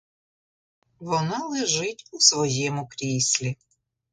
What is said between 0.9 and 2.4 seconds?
Вона лежить у